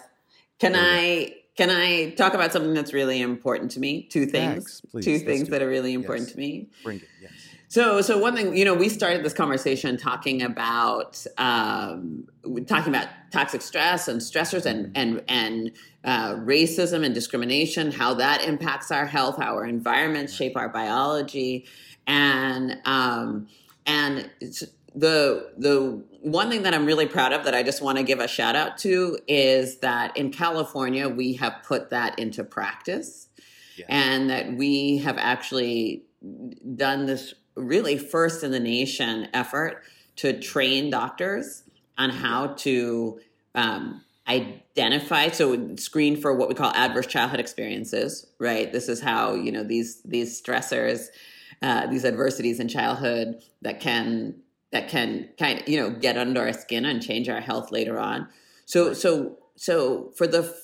[0.60, 0.80] Can Yeah.
[0.84, 4.04] I can I talk about something that's really important to me?
[4.04, 4.82] Two things.
[4.92, 5.06] Please.
[5.06, 6.34] Two Let's things that are really important Yes.
[6.34, 6.70] to me.
[6.84, 7.08] Bring it.
[7.20, 7.32] Yes.
[7.70, 12.28] So, so one thing, you know, we started this conversation talking about um,
[12.66, 15.72] talking about toxic stress and stressors and and and
[16.04, 21.68] uh, racism and discrimination, how that impacts our health, how our environments shape our biology,
[22.08, 23.48] and um,
[23.86, 24.32] and
[24.96, 28.20] the the one thing that I'm really proud of that I just want to give
[28.20, 33.28] a shout out to is that in California we have put that into practice.
[33.78, 33.88] Yes.
[33.88, 36.04] and that we have actually
[36.76, 39.84] done this really first in the nation effort
[40.18, 41.64] to train doctors
[41.98, 43.20] on how to
[43.56, 48.72] um, identify so screen for what we call adverse childhood experiences right?
[48.72, 51.08] This is how you know these these stressors
[51.62, 54.36] uh, these adversities in childhood that can
[54.72, 58.00] that can kind of you know get under our skin and change our health later
[58.00, 58.28] on.
[58.66, 60.56] So so so for the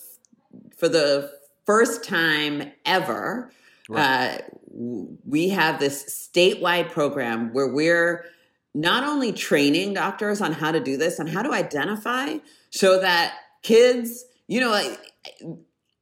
[0.78, 1.32] for the
[1.66, 3.52] first time ever
[3.90, 4.42] Right.
[4.42, 8.26] uh, we have this statewide program where we're
[8.74, 12.38] not only training doctors on how to do this and how to identify
[12.72, 15.00] so that kids, you know, like,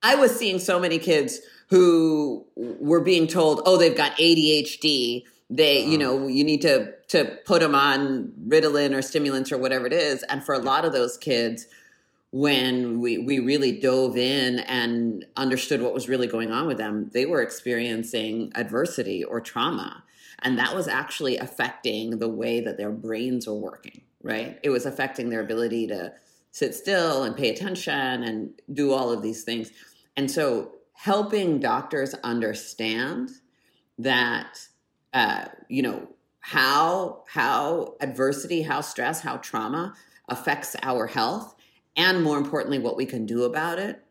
[0.02, 5.24] I was seeing so many kids who were being told, "Oh, they've got ADHD.
[5.50, 9.86] They, you know, you need to to put them on Ritalin or stimulants or whatever
[9.88, 11.68] it is." And for a lot of those kids,
[12.34, 17.12] when we we really dove in and understood what was really going on with them,
[17.14, 20.04] they were experiencing adversity or trauma,
[20.42, 24.02] and that was actually affecting the way that their brains were working.
[24.24, 24.60] Right?
[24.64, 26.12] It was affecting their ability to
[26.50, 29.70] sit still and pay attention and do all of these things.
[30.18, 33.30] And so, helping doctors understand
[34.00, 34.58] that,
[35.14, 36.08] uh, you know,
[36.40, 39.94] how how adversity, how stress, how trauma
[40.28, 41.54] affects our health,
[41.96, 44.04] and more importantly, what we can do about it.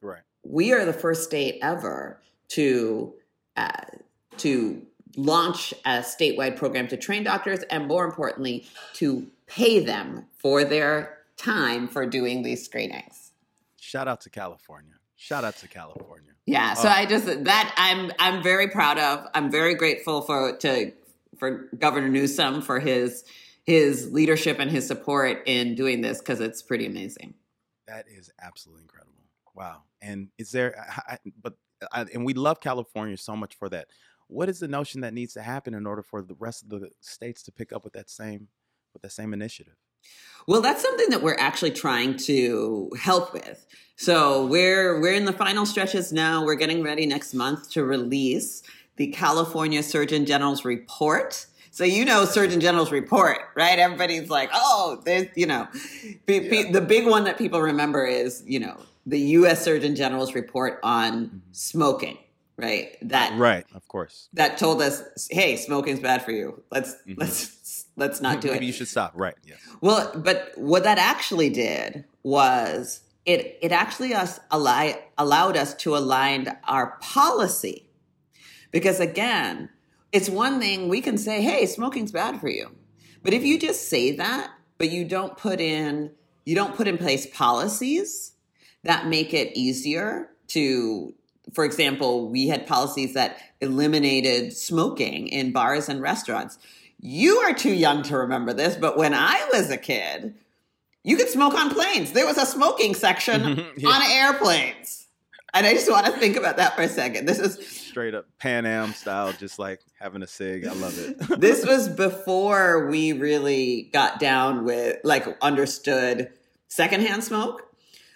[0.00, 0.22] Right.
[0.42, 3.14] We are the first state ever to
[3.56, 3.70] uh,
[4.38, 4.82] to
[5.16, 11.18] launch a statewide program to train doctors, and more importantly, to pay them for their
[11.36, 13.32] time for doing these screenings.
[13.80, 14.94] Shout out to California.
[15.16, 16.30] Shout out to California.
[16.46, 16.92] Yeah, so Oh.
[16.92, 19.26] I just that I'm I'm very proud of.
[19.34, 20.92] I'm very grateful for to
[21.38, 23.24] for Governor Newsom for his
[23.64, 27.34] his leadership and his support in doing this because it's pretty amazing.
[27.86, 29.12] That is absolutely incredible.
[29.54, 29.82] Wow.
[30.02, 31.54] And is there, uh, I, I- but,
[31.92, 33.88] I, and we love California so much for that.
[34.28, 36.90] What is the notion that needs to happen in order for the rest of the
[37.00, 38.48] states to pick up with that same,
[38.94, 39.74] with that same initiative?
[40.46, 43.66] Well, that's something that we're actually trying to help with.
[43.96, 46.44] So we're we're in the final stretches now.
[46.44, 48.62] We're getting ready next month to release
[48.96, 51.46] the California Surgeon General's report.
[51.74, 53.80] So you know Surgeon General's report, right?
[53.80, 55.66] Everybody's like, oh, there's, you know,
[56.24, 59.64] pe- the big one that people remember is, you know, the U.S.
[59.64, 62.16] Surgeon General's report on smoking,
[62.56, 62.96] right?
[63.02, 64.28] That Right, of course.
[64.34, 66.62] that told us, hey, smoking's bad for you.
[66.70, 67.14] Let's mm-hmm.
[67.16, 68.52] let's let's not do Maybe it.
[68.54, 69.10] Maybe you should stop.
[69.16, 69.34] Right.
[69.44, 69.56] Yeah.
[69.80, 75.96] Well, but what that actually did was it it actually us allow, allowed us to
[75.96, 77.90] align our policy
[78.70, 79.70] because again,
[80.14, 82.70] it's one thing we can say, "Hey, smoking's bad for you,"
[83.22, 86.12] but if you just say that, but you don't put in
[86.46, 88.32] you don't put in place policies
[88.82, 91.14] that make it easier to
[91.52, 96.58] for example, we had policies that eliminated smoking in bars and restaurants.
[97.00, 100.34] You are too young to remember this, but when I was a kid,
[101.02, 102.12] you could smoke on planes.
[102.12, 103.42] There was a smoking section
[103.76, 103.88] Yeah.
[103.90, 105.06] on airplanes.
[105.52, 107.26] And I just want to think about that for a second.
[107.26, 110.66] This is Straight up Pan Am style, just like having a cig.
[110.66, 111.16] I love it.
[111.40, 116.30] this was before we really got down with like understood
[116.66, 117.62] secondhand smoke.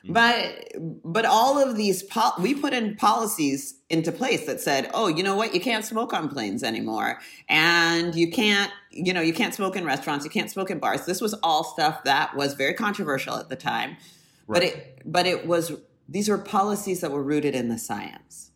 [0.05, 0.15] Mm-hmm.
[0.15, 5.07] But but all of these pol- we put in policies into place that said, "Oh,
[5.07, 5.55] you know what?
[5.55, 7.21] You can't smoke on planes anymore.
[7.49, 11.07] And you can't, you know, you can't smoke in restaurants, you can't smoke in bars."
[11.07, 13.97] This was all stuff that was very controversial at the time.
[14.49, 15.73] But it but it was
[16.09, 18.48] these were policies that were rooted in the science.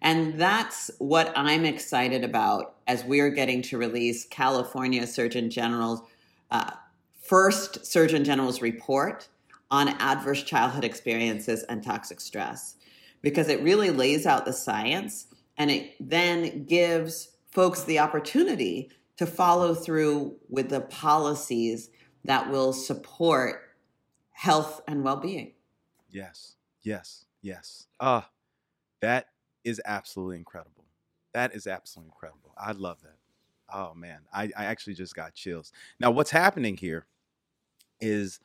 [0.00, 6.02] And that's what I'm excited about as we're getting to release California Surgeon General's
[6.50, 6.70] uh,
[7.20, 9.28] first Surgeon General's report
[9.70, 12.76] on adverse childhood experiences and toxic stress,
[13.20, 15.26] because it really lays out the science
[15.58, 21.90] and it then gives folks the opportunity to follow through with the policies
[22.24, 23.62] that will support
[24.30, 25.52] health and well being.
[26.08, 27.86] Yes, yes, yes.
[28.00, 28.30] Ah,
[29.02, 29.26] that
[29.64, 30.84] is absolutely incredible.
[31.34, 32.52] That is absolutely incredible.
[32.56, 33.16] I love that.
[33.72, 35.72] Oh man, I, I actually just got chills.
[36.00, 37.06] Now, what's happening here
[38.00, 38.40] is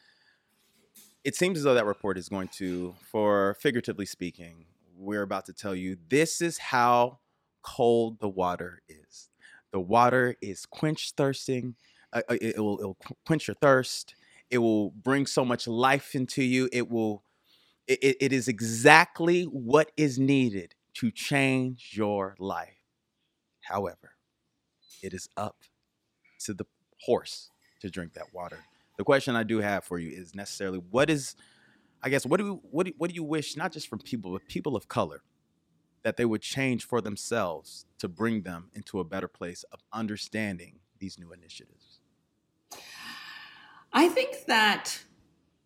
[1.23, 4.65] it seems as though that report is going to, for figuratively speaking,
[4.97, 7.19] we're about to tell you this is how
[7.61, 9.29] cold the water is.
[9.71, 11.75] The water is quench thirsting.
[12.11, 14.15] Uh, uh, it, it will, it will quench your thirst.
[14.51, 16.69] It will bring so much life into you.
[16.71, 17.23] It will
[17.87, 22.77] it, it- it is exactly what is needed to change your life.
[23.61, 24.15] However,
[25.01, 25.57] it is up
[26.45, 26.65] to the
[27.01, 27.49] horse
[27.81, 28.59] to drink that water.
[28.97, 31.35] The question I do have for you is necessarily what is,
[32.01, 34.31] I guess, what do you, what do, what do you wish not just from people
[34.31, 35.21] but people of color
[36.03, 40.79] that they would change for themselves to bring them into a better place of understanding
[40.99, 41.99] these new initiatives?
[43.91, 45.01] I think that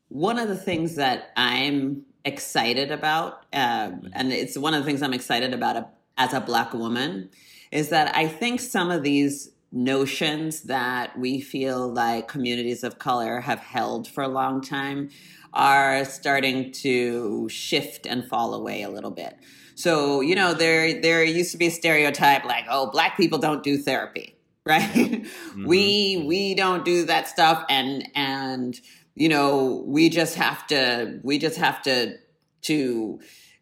[0.10, 4.08] one of the things that I'm excited about, um, mm-hmm.
[4.14, 7.30] and it's one of the things I'm excited about a, as a Black woman,
[7.72, 13.42] is that I think some of these notions that we feel like communities of color
[13.42, 15.10] have held for a long time
[15.54, 19.38] are starting to shift and fall away a little bit.
[19.76, 23.64] So, you know, there there used to be a stereotype like, oh, black people don't
[23.64, 24.82] do therapy, right?
[24.82, 25.68] Mm-hmm.
[25.68, 26.28] We mm-hmm.
[26.28, 28.80] we don't do that stuff and and
[29.18, 32.18] you know, we just have to we just have to
[32.64, 33.20] to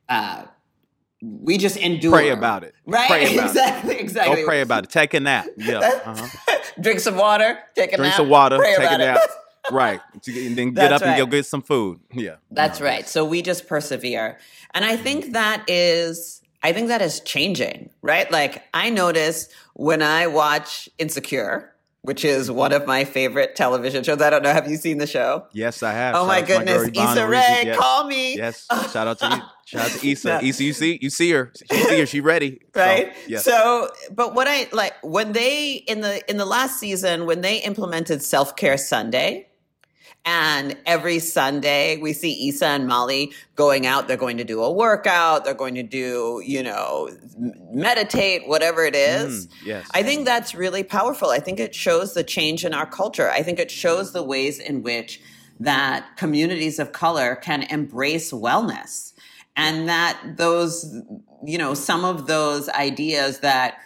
[0.10, 0.44] uh
[1.22, 2.12] we just endure.
[2.12, 2.76] Pray about it.
[2.86, 3.08] Right?
[3.08, 4.02] Pray about exactly, it.
[4.02, 4.36] exactly.
[4.36, 4.89] Go pray about it.
[4.89, 5.48] Take a nap.
[5.58, 5.80] Yeah.
[5.80, 6.58] Uh-huh.
[6.82, 8.18] Drink some water, take a Drink nap.
[8.18, 8.58] some water.
[8.58, 9.20] pray Take a nap.
[9.72, 10.02] right.
[10.28, 12.02] And then get That's up and go get some food.
[12.13, 12.36] Yeah.
[12.52, 13.08] That's right.
[13.08, 14.38] So we just persevere.
[14.74, 18.30] And I think that is I think that is changing, right?
[18.30, 21.74] Like I notice when I watch Insecure,
[22.06, 24.22] which is one of my favorite television shows.
[24.22, 25.46] I don't know, have you seen the show?
[25.52, 26.15] Yes, I have.
[26.15, 27.78] Oh Shout my goodness, Yvonne Issa Rae, Yes.
[27.78, 28.36] call me.
[28.38, 28.68] Yes.
[28.94, 29.41] Shout out to you.
[29.65, 30.28] Shout out to Issa.
[30.28, 30.39] No.
[30.41, 31.52] Issa, you see, you see her.
[31.72, 32.06] You see her.
[32.06, 32.60] She ready.
[32.76, 33.46] So, right yes.
[33.46, 37.60] so but what i like when they in the in the last season when they
[37.60, 39.48] implemented self-care sunday
[40.25, 44.71] and every sunday we see Issa and molly going out they're going to do a
[44.71, 47.09] workout they're going to do you know
[47.71, 49.88] meditate whatever it is Mm, yes.
[49.93, 51.29] I think that's really powerful.
[51.29, 53.30] I think it shows the change in our culture.
[53.30, 55.21] I think it shows the ways in which
[55.59, 59.13] that communities of color can embrace wellness
[59.55, 61.01] and that those,
[61.43, 63.78] you know, some of those ideas that,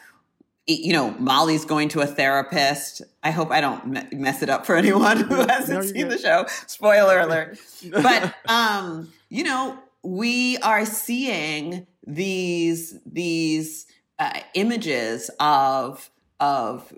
[0.70, 3.01] you know, Molly's going to a therapist.
[3.24, 6.11] I hope I don't me- mess it up for anyone who hasn't you're seen good.
[6.11, 6.45] the show.
[6.67, 7.57] Spoiler alert.
[7.91, 13.88] But, um, you know, we are seeing these, these,
[14.20, 16.93] uh, images of of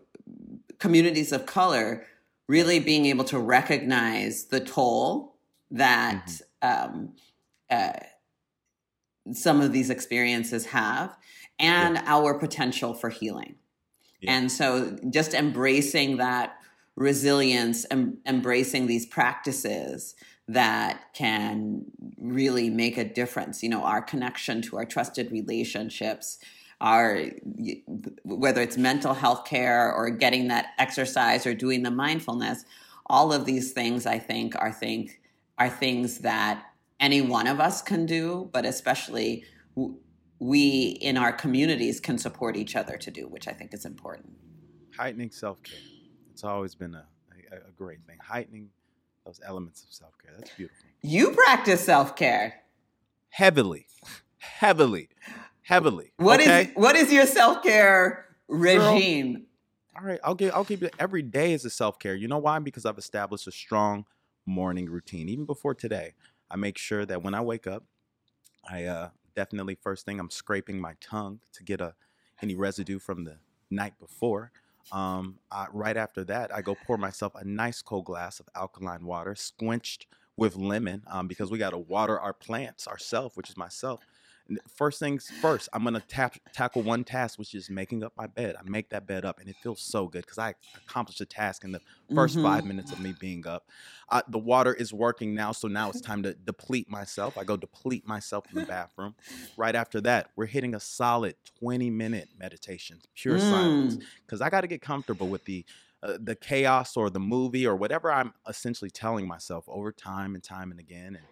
[0.80, 2.06] communities of color
[2.48, 5.36] really being able to recognize the toll
[5.70, 7.14] that um,
[7.70, 7.94] uh,
[9.32, 11.16] some of these experiences have
[11.60, 13.56] and our potential for healing
[14.28, 16.58] And so just embracing that
[16.96, 20.16] resilience and embracing these practices
[20.48, 21.86] that can
[22.18, 23.64] really make a difference.
[23.64, 26.40] You know, our connection to our trusted relationships,
[26.80, 27.26] our
[28.24, 32.66] whether it's mental health care or getting that exercise or doing the mindfulness,
[33.06, 35.22] all of these things I think are think
[35.58, 36.66] are things that
[37.00, 39.44] any one of us can do, but especially
[40.42, 44.34] we in our communities can support each other to do, which I think is important.
[44.98, 45.78] Heightening self care.
[46.32, 47.06] It's always been a,
[47.52, 48.18] a, a great thing.
[48.20, 48.70] Heightening
[49.24, 50.34] those elements of self care.
[50.36, 50.84] That's beautiful.
[51.04, 52.56] You practice self care
[53.30, 53.86] heavily,
[54.40, 55.10] heavily,
[55.62, 56.12] heavily.
[56.18, 56.64] What okay?
[56.64, 59.34] is, what is your self care regime?
[59.34, 59.44] Girl,
[60.00, 62.16] all right, I'll give I'll give you every day is a self care.
[62.16, 62.58] You know why?
[62.58, 64.06] Because I've established a strong
[64.48, 65.30] morning routine.
[65.30, 66.16] Even before today,
[66.50, 67.84] I make sure that when I wake up,
[68.68, 69.10] I uh,
[69.42, 71.96] definitely first thing I'm scraping my tongue to get a
[72.44, 73.38] any residue from the
[73.72, 74.52] night before.
[74.92, 79.04] Um, I, right after that, I go pour myself a nice cold glass of alkaline
[79.04, 80.06] water, squinched
[80.38, 84.02] with lemon, um, because we got to water our plants ourselves, which is myself
[84.68, 88.56] first things first, I'm gonna tap, tackle one task, which is making up my bed.
[88.60, 91.64] I make that bed up, and it feels so good because I accomplished a task
[91.64, 91.80] in the
[92.12, 92.44] 1st mm-hmm.
[92.44, 93.68] five minutes of me being up.
[94.10, 97.38] Uh, the water is working now, so now it's time to deplete myself.
[97.38, 99.16] I go deplete myself in the bathroom.
[99.58, 103.42] Right after that, we're hitting a solid 20 minute meditation, pure mm.
[103.42, 105.66] silence, because I got to get comfortable with the
[106.04, 110.44] uh, the chaos or the movie or whatever I'm essentially telling myself over time and
[110.44, 111.16] time and again.
[111.16, 111.26] And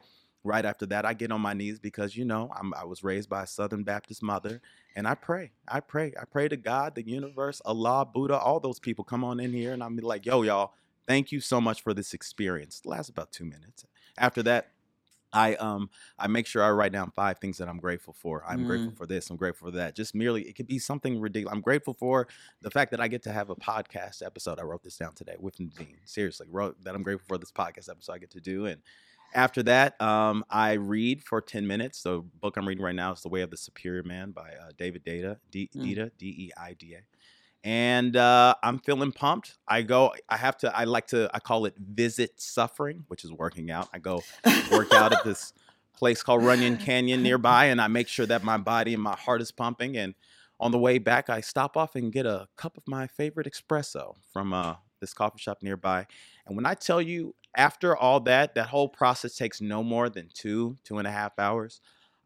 [0.44, 3.30] right after that i get on my knees because you know I'm, i was raised
[3.30, 4.62] by a southern baptist mother
[4.96, 8.80] and i pray i pray i pray to god the universe allah buddha all those
[8.80, 10.74] people come on in here and i'm like yo y'all
[11.08, 13.86] thank you so much for this experience it lasts about two minutes
[14.18, 14.72] after that
[15.32, 18.44] I um I make sure I write down five things that I'm grateful for.
[18.48, 18.68] I'm mm.
[18.68, 19.30] grateful for this.
[19.30, 19.96] I'm grateful for that.
[19.96, 21.54] Just merely it could be something ridiculous.
[21.54, 22.28] I'm grateful for
[22.62, 24.60] the fact that I get to have a podcast episode.
[24.60, 26.00] I wrote this down today with Nadine.
[26.06, 28.82] Seriously, wrote that I'm grateful for this podcast episode I get to do and
[29.34, 32.04] after that, um, I read for 10 minutes.
[32.04, 34.72] The book I'm reading right now is The Way of the Superior Man by uh,
[34.78, 35.82] David Deida, D- mm.
[35.82, 37.02] Deida, D E I D A.
[37.64, 39.58] And uh, I'm feeling pumped.
[39.68, 43.32] I go, I have to, I like to, I call it visit suffering, which is
[43.32, 43.90] working out.
[43.94, 44.24] I go
[44.72, 45.54] work out at this
[45.94, 49.42] place called Runyon Canyon nearby, and I make sure that my body and my heart
[49.42, 49.98] is pumping.
[49.98, 50.16] And
[50.60, 54.16] on the way back, I stop off and get a cup of my favorite espresso
[54.32, 56.08] from uh, this coffee shop nearby.
[56.46, 60.30] And when I tell you, after all that, that whole process takes no more than
[60.34, 61.82] two, two and a half hours.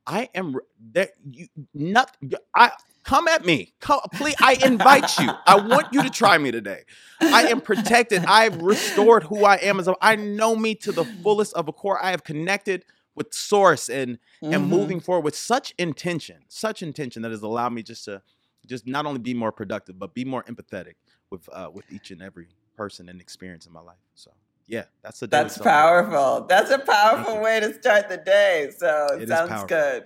[0.06, 0.56] I am
[0.92, 2.16] that you not
[2.56, 2.72] I
[3.04, 3.74] come at me.
[3.80, 5.30] Come, please, I invite you.
[5.46, 6.84] I want you to try me today.
[7.22, 8.26] I am protected.
[8.26, 11.72] I've restored who I am as a, I know me to the fullest of a
[11.74, 12.04] core.
[12.04, 14.54] I have connected with source and mm-hmm.
[14.54, 18.22] and moving forward with such intention, such intention that has allowed me just to
[18.66, 20.96] just not only be more productive, but be more empathetic
[21.30, 23.98] with uh, with each and every person and experience in my life.
[24.16, 24.32] So
[24.68, 26.46] yeah, that's a that's powerful.
[26.48, 28.72] That's a powerful way to start the day.
[28.78, 30.06] So it sounds good.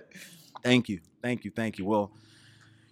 [0.62, 1.84] Thank you, thank you, thank you.
[1.84, 2.12] Well,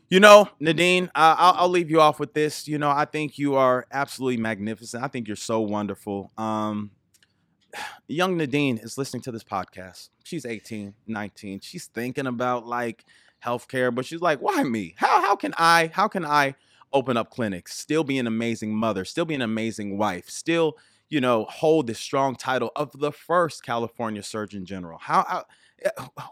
[0.08, 2.68] you know, Nadine, uh, I'll, I'll, leave you off with this.
[2.68, 5.02] You know, I think you are absolutely magnificent.
[5.02, 6.30] I think you're so wonderful.
[6.38, 6.92] Um,
[8.06, 10.10] young Nadine is listening to this podcast.
[10.22, 11.60] She's 18, 19.
[11.60, 13.04] She's thinking about like
[13.44, 14.94] healthcare, but she's like, why me?
[14.96, 16.54] How how can I how can I
[16.92, 20.76] open up clinics, still be an amazing mother, still be an amazing wife, still,
[21.08, 24.98] you know, hold the strong title of the first California Surgeon General.
[24.98, 25.44] How, how
[25.84, 25.90] eh,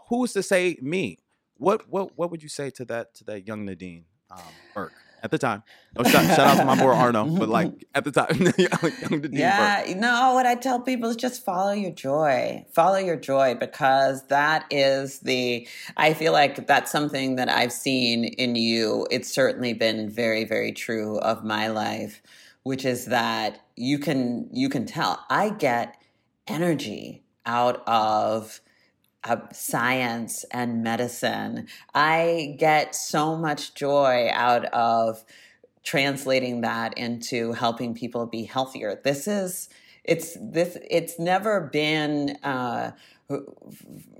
[0.09, 1.19] who's to say me?
[1.57, 4.39] What what what would you say to that to that young Nadine um,
[4.73, 4.93] Burke?
[5.25, 5.63] at the time.
[5.97, 9.97] No shout, shout out to my boy Arno, but like at the time, yeah, Burke.
[9.97, 10.33] no.
[10.35, 15.19] What I tell people is just follow your joy, follow your joy, because that is
[15.19, 15.67] the.
[15.97, 19.07] I feel like that's something that I've seen in you.
[19.09, 22.21] It's certainly been very, very true of my life,
[22.65, 26.01] which is that you can you can tell I get
[26.47, 28.59] energy out of
[29.23, 31.67] uh, science and medicine.
[31.93, 35.23] I get so much joy out of
[35.83, 38.99] translating that into helping people be healthier.
[39.03, 39.69] This is
[40.03, 42.91] it's this it's never been uh,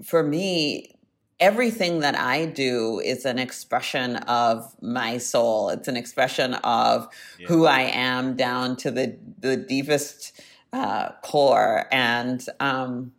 [0.03, 0.94] for me
[1.39, 5.69] everything that I do is an expression of my soul.
[5.69, 7.07] It's an expression of
[7.39, 7.47] yeah.
[7.47, 10.39] who I am down to the the deepest
[10.71, 13.11] uh, core, and um,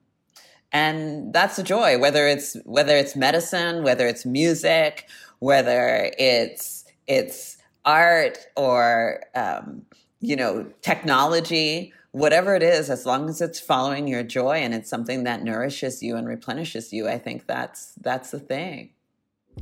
[0.72, 5.08] and that's a joy whether it's whether it's medicine whether it's music
[5.38, 9.82] whether it's it's art or um,
[10.20, 14.88] you know technology whatever it is as long as it's following your joy and it's
[14.88, 18.88] something that nourishes you and replenishes you i think that's that's the thing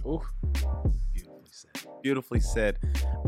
[0.06, 0.22] Ooh,
[1.12, 1.70] beautifully said.
[2.02, 2.78] Beautifully said.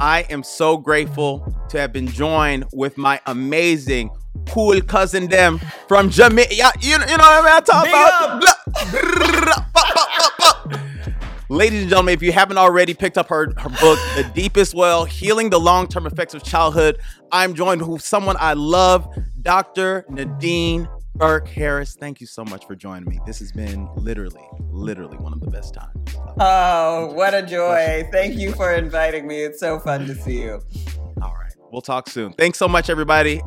[0.01, 4.11] I am so grateful to have been joined with my amazing,
[4.49, 6.73] cool cousin them from Jamaica.
[6.81, 8.43] You, you know what I'm talking about?
[11.49, 15.05] Ladies and gentlemen, if you haven't already picked up her, her book, The Deepest Well
[15.05, 16.99] Healing the Long Term Effects of Childhood,
[17.31, 19.07] I'm joined with someone I love,
[19.43, 20.05] Dr.
[20.09, 23.21] Nadine Burke Harris, thank you so much for joining me.
[23.27, 26.17] This has been literally, literally one of the best times.
[26.41, 28.09] Oh, what a joy.
[28.11, 29.43] Thank you for inviting me.
[29.43, 30.61] It's so fun to see you.
[31.23, 31.55] All right.
[31.71, 32.33] We'll talk soon.
[32.33, 33.41] Thanks so much, everybody.